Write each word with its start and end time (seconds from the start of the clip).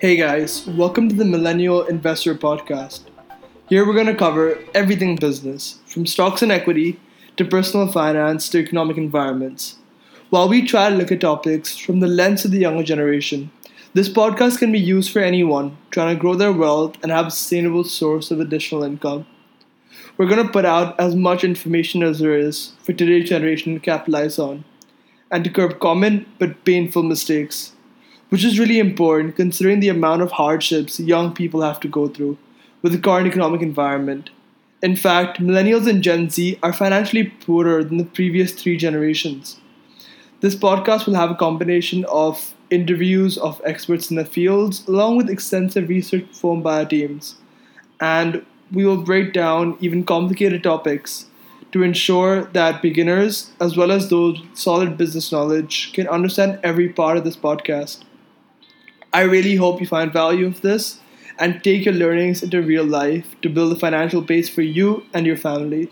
Hey 0.00 0.16
guys, 0.16 0.66
welcome 0.66 1.08
to 1.08 1.14
the 1.14 1.24
Millennial 1.24 1.84
Investor 1.84 2.34
Podcast. 2.34 3.02
Here 3.68 3.86
we're 3.86 3.94
going 3.94 4.06
to 4.06 4.16
cover 4.16 4.58
everything 4.74 5.14
business, 5.14 5.78
from 5.86 6.06
stocks 6.06 6.42
and 6.42 6.50
equity 6.50 6.98
to 7.36 7.44
personal 7.44 7.86
finance 7.86 8.48
to 8.48 8.58
economic 8.58 8.96
environments. 8.96 9.76
While 10.30 10.48
we 10.48 10.66
try 10.66 10.90
to 10.90 10.96
look 10.96 11.12
at 11.12 11.20
topics 11.20 11.76
from 11.76 12.00
the 12.00 12.08
lens 12.08 12.44
of 12.44 12.50
the 12.50 12.58
younger 12.58 12.82
generation, 12.82 13.52
this 13.94 14.08
podcast 14.08 14.58
can 14.58 14.72
be 14.72 14.80
used 14.80 15.12
for 15.12 15.20
anyone 15.20 15.76
trying 15.92 16.16
to 16.16 16.20
grow 16.20 16.34
their 16.34 16.52
wealth 16.52 16.96
and 17.04 17.12
have 17.12 17.28
a 17.28 17.30
sustainable 17.30 17.84
source 17.84 18.32
of 18.32 18.40
additional 18.40 18.82
income. 18.82 19.24
We're 20.16 20.28
going 20.28 20.44
to 20.44 20.52
put 20.52 20.64
out 20.64 20.98
as 20.98 21.14
much 21.14 21.44
information 21.44 22.02
as 22.02 22.18
there 22.18 22.36
is 22.36 22.72
for 22.82 22.92
today's 22.92 23.28
generation 23.28 23.74
to 23.74 23.80
capitalize 23.80 24.36
on 24.36 24.64
and 25.30 25.44
to 25.44 25.50
curb 25.50 25.78
common 25.78 26.26
but 26.38 26.64
painful 26.64 27.02
mistakes, 27.02 27.72
which 28.30 28.44
is 28.44 28.58
really 28.58 28.78
important 28.78 29.36
considering 29.36 29.80
the 29.80 29.88
amount 29.88 30.22
of 30.22 30.32
hardships 30.32 30.98
young 30.98 31.32
people 31.32 31.62
have 31.62 31.80
to 31.80 31.88
go 31.88 32.08
through 32.08 32.36
with 32.82 32.92
the 32.92 32.98
current 32.98 33.26
economic 33.26 33.60
environment. 33.60 34.30
In 34.82 34.96
fact, 34.96 35.40
millennials 35.40 35.86
and 35.86 36.02
Gen 36.02 36.30
Z 36.30 36.58
are 36.62 36.72
financially 36.72 37.24
poorer 37.24 37.84
than 37.84 37.98
the 37.98 38.04
previous 38.04 38.52
three 38.52 38.76
generations. 38.76 39.60
This 40.40 40.56
podcast 40.56 41.06
will 41.06 41.14
have 41.14 41.30
a 41.30 41.34
combination 41.34 42.06
of 42.06 42.54
interviews 42.70 43.36
of 43.36 43.60
experts 43.64 44.10
in 44.10 44.16
the 44.16 44.24
fields, 44.24 44.86
along 44.88 45.18
with 45.18 45.28
extensive 45.28 45.88
research 45.88 46.26
performed 46.28 46.64
by 46.64 46.78
our 46.78 46.86
teams. 46.86 47.34
And 48.00 48.44
we 48.72 48.86
will 48.86 49.02
break 49.02 49.34
down 49.34 49.76
even 49.80 50.04
complicated 50.04 50.62
topics 50.62 51.26
to 51.72 51.82
ensure 51.82 52.44
that 52.52 52.82
beginners, 52.82 53.50
as 53.60 53.76
well 53.76 53.92
as 53.92 54.08
those 54.10 54.40
with 54.40 54.56
solid 54.56 54.96
business 54.96 55.30
knowledge, 55.32 55.92
can 55.92 56.08
understand 56.08 56.58
every 56.62 56.88
part 56.88 57.16
of 57.16 57.24
this 57.24 57.36
podcast. 57.36 58.02
I 59.12 59.22
really 59.22 59.56
hope 59.56 59.80
you 59.80 59.86
find 59.86 60.12
value 60.12 60.46
of 60.46 60.60
this 60.60 61.00
and 61.38 61.62
take 61.64 61.84
your 61.84 61.94
learnings 61.94 62.42
into 62.42 62.62
real 62.62 62.84
life 62.84 63.34
to 63.42 63.48
build 63.48 63.72
a 63.72 63.76
financial 63.76 64.20
base 64.20 64.48
for 64.48 64.62
you 64.62 65.04
and 65.14 65.26
your 65.26 65.36
family. 65.36 65.90